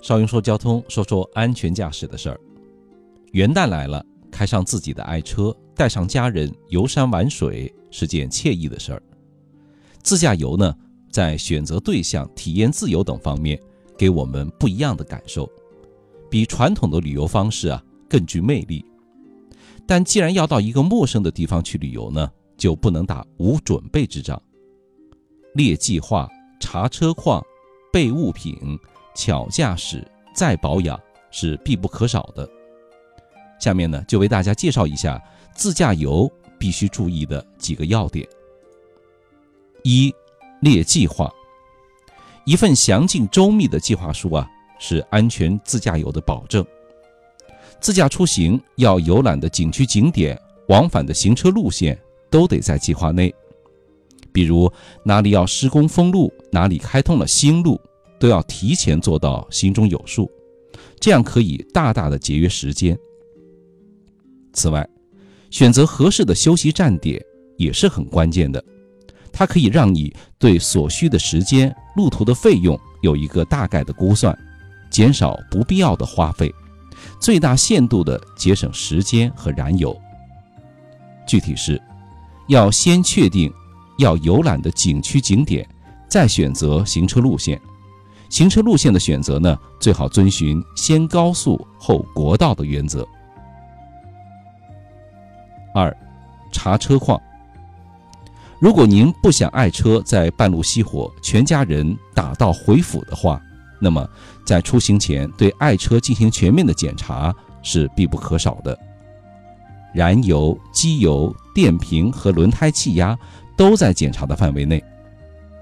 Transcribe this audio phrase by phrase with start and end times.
[0.00, 2.40] 少云说交通，说说安全驾驶的事儿。
[3.32, 9.02] 元旦来了，开上自己的爱车，带上家人游山玩水，是件惬意的事儿。
[10.02, 10.74] 自驾游呢，
[11.10, 13.60] 在选择对象、体验自由等方面，
[13.98, 15.48] 给我们不一样的感受，
[16.30, 18.84] 比传统的旅游方式啊更具魅力。
[19.86, 24.40] 但既然要到一个陌生的地方去旅游呢，就不能打无准备之仗。
[25.54, 26.28] 列计划、
[26.60, 27.44] 查车况、
[27.92, 28.56] 备物品、
[29.14, 30.98] 巧驾驶、再保养
[31.30, 32.48] 是必不可少的。
[33.58, 35.22] 下面呢，就为大家介绍一下
[35.54, 38.26] 自驾游必须注意的几个要点。
[39.82, 40.14] 一、
[40.60, 41.30] 列计划。
[42.46, 44.48] 一份详尽周密的计划书啊，
[44.78, 46.64] 是安全自驾游的保证。
[47.80, 51.98] 自驾出行要游览的景区景点、往返的行车路线
[52.30, 53.32] 都得在计划内。
[54.32, 54.72] 比如
[55.04, 57.80] 哪里要施工封路，哪里开通了新路，
[58.20, 60.30] 都要提前做到心中有数，
[61.00, 62.96] 这样可以大大的节约时间。
[64.52, 64.88] 此外，
[65.50, 67.20] 选择合适的休息站点
[67.56, 68.62] 也是很关键的，
[69.32, 74.38] 它可以让你对所需的时间、路途的费用有一个大概的估算，
[74.90, 76.54] 减少不必要的花费，
[77.20, 79.98] 最大限度的节省时间和燃油。
[81.26, 81.80] 具体是，
[82.46, 83.52] 要先确定。
[83.98, 85.68] 要游览的景区景点，
[86.08, 87.60] 再选择行车路线。
[88.30, 93.06] 行车路线的选择呢，最好遵循先高速后国道的原则。
[95.74, 95.94] 二，
[96.50, 97.20] 查车况。
[98.58, 103.38] 如果您不想爱车在半路熄火，全家人打道回府的话，
[103.78, 104.08] 那么
[104.46, 108.78] 在出行前对爱车进行全面的检查是必不可少的。
[109.92, 113.18] 燃油、机油、电瓶和轮胎气压。
[113.56, 114.82] 都在检查的范围内。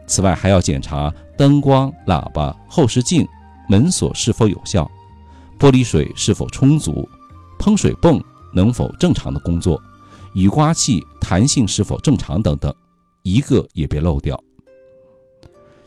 [0.09, 3.25] 此外，还要检查灯光、喇叭、后视镜、
[3.69, 4.91] 门锁是否有效，
[5.59, 7.09] 玻璃水是否充足，
[7.59, 8.21] 喷水泵
[8.53, 9.81] 能否正常的工作，
[10.35, 12.75] 雨刮器弹性是否正常等等，
[13.23, 14.43] 一个也别漏掉。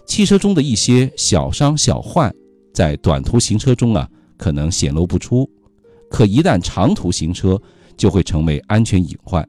[0.06, 2.32] 汽车中的一些小伤小患，
[2.74, 5.50] 在短途行车中啊可能显露不出，
[6.10, 7.60] 可一旦长途行车，
[7.98, 9.48] 就会成为安全隐患。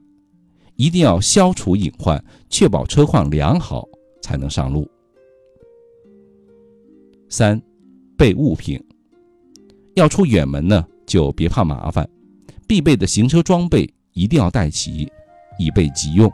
[0.75, 3.85] 一定要消除隐患，确保车况良好，
[4.23, 4.89] 才能上路。
[7.29, 7.61] 三，
[8.17, 8.81] 备物品。
[9.95, 12.09] 要出远门呢，就别怕麻烦，
[12.65, 15.11] 必备的行车装备一定要带齐，
[15.59, 16.31] 以备急用。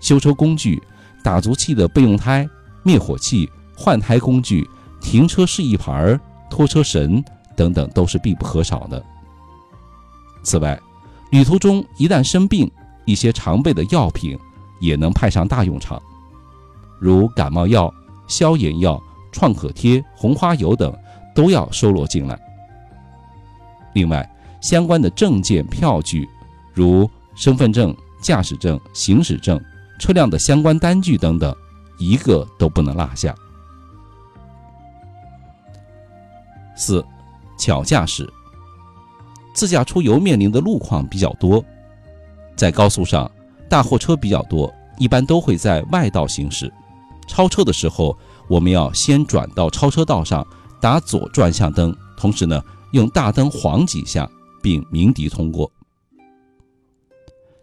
[0.00, 0.80] 修车工具、
[1.24, 2.48] 打足器的备用胎、
[2.84, 4.68] 灭火器、换胎工具、
[5.00, 6.18] 停车示意牌、
[6.50, 7.24] 拖车绳
[7.56, 9.02] 等等，都是必不可少的。
[10.44, 10.80] 此外，
[11.32, 12.70] 旅途中一旦生病，
[13.06, 14.38] 一些常备的药品
[14.80, 16.00] 也能派上大用场，
[16.98, 17.92] 如感冒药、
[18.26, 19.00] 消炎药、
[19.32, 20.96] 创可贴、红花油等
[21.34, 22.38] 都要收罗进来。
[23.94, 24.28] 另外，
[24.60, 26.28] 相关的证件、票据，
[26.74, 29.60] 如身份证、驾驶证、行驶证、
[29.98, 31.54] 车辆的相关单据等等，
[31.98, 33.34] 一个都不能落下。
[36.76, 37.04] 四，
[37.58, 38.30] 巧驾驶。
[39.54, 41.64] 自驾出游面临的路况比较多。
[42.54, 43.30] 在高速上，
[43.70, 46.70] 大货车比较多，一般都会在外道行驶。
[47.26, 48.16] 超车的时候，
[48.48, 50.46] 我们要先转到超车道上，
[50.80, 54.30] 打左转向灯，同时呢，用大灯晃几下，
[54.62, 55.70] 并鸣笛通过。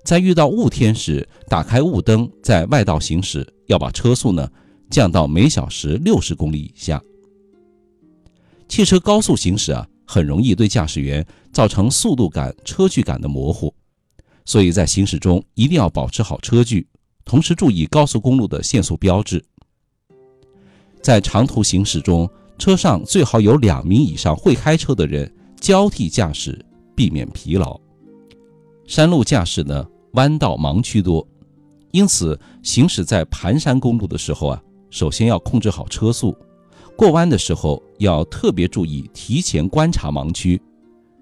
[0.03, 4.50] 在遇到雾天时，打开雾灯，在外道行驶，要把车速呢
[4.90, 7.02] 降到每小时六十公里以下。
[8.68, 13.73] 汽车高速行驶啊，很容易对驾驶员造成速度感、车距感的模糊。
[14.46, 16.85] 所以在行驶中一定要保持好车距，
[17.23, 19.41] 同时注意高速公路的限速标志。
[21.03, 22.28] 在长途行驶中，
[22.58, 26.66] 车上最好有两名以上会开车的人交替驾驶，
[26.96, 27.80] 避免疲劳。
[28.88, 31.28] 山路驾驶呢，弯道盲区多，
[31.91, 36.36] 因此行驶在盘山公路的时候啊，首先要控制好车速。
[36.96, 40.59] 过弯的时候要特别注意，提前观察盲区，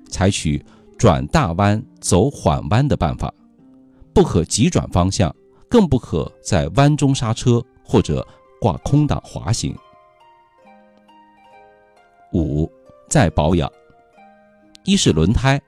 [0.09, 0.63] 采取。
[0.97, 3.33] 转大弯走缓弯的办法，
[4.13, 5.35] 不可急转方向，
[5.67, 8.23] 更不可在弯中刹车或者
[8.61, 9.75] 挂空挡滑行。
[12.31, 12.71] 五，
[13.09, 13.69] 再保养。
[14.83, 15.59] 一是轮胎，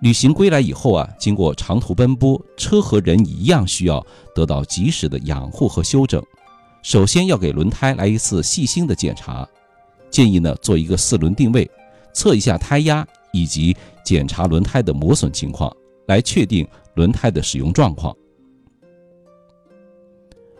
[0.00, 6.24] 旅行归来以后啊，经过长途奔波，车和人一样需要得到及时的养护和修整。
[6.82, 9.46] 首先要给轮胎来一次细心的检查，
[10.10, 11.70] 建议呢做一个四轮定位，
[12.14, 13.06] 测一下胎压。
[13.30, 15.70] 以及检查轮胎的磨损情况，
[16.06, 18.16] 来确定轮胎的使用状况。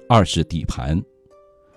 [0.07, 1.03] 二是底盘，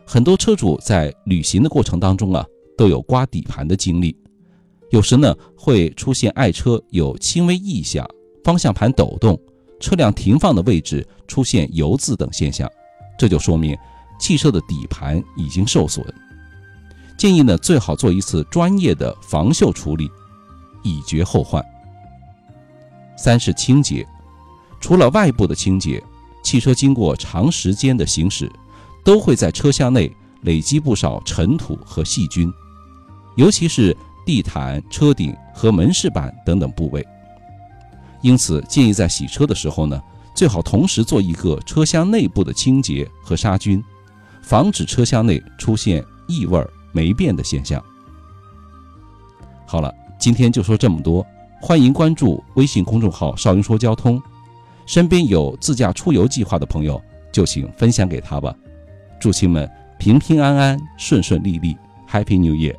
[0.05, 2.45] 很多车主在旅行的过程当中啊，
[2.77, 4.15] 都有刮底盘的经历，
[4.89, 8.07] 有时呢会出现爱车有轻微异响、
[8.43, 9.39] 方向盘抖动、
[9.79, 12.69] 车辆停放的位置出现油渍等现象，
[13.17, 13.77] 这就说明
[14.19, 16.05] 汽车的底盘已经受损。
[17.17, 20.09] 建议呢最好做一次专业的防锈处理，
[20.83, 21.63] 以绝后患。
[23.15, 24.05] 三是清洁，
[24.79, 26.03] 除了外部的清洁，
[26.43, 28.51] 汽车经过长时间的行驶，
[29.03, 30.11] 都会在车厢内
[30.41, 32.51] 累积不少尘土和细菌，
[33.35, 33.95] 尤其是
[34.25, 37.05] 地毯、车顶和门饰板等等部位。
[38.21, 39.99] 因此，建议在洗车的时候呢，
[40.35, 43.83] 最好同时做一个车厢内部的清洁和杀菌，
[44.41, 47.83] 防止车厢内出现异味、霉变的现象。
[49.65, 51.25] 好了，今天就说这么多。
[51.59, 54.21] 欢迎关注微信公众号“少云说交通”，
[54.85, 57.01] 身边有自驾出游计划的朋友，
[57.31, 58.53] 就请分享给他吧。
[59.21, 59.69] 祝亲们
[59.99, 61.77] 平平安安、顺顺利利
[62.09, 62.75] ，Happy New Year！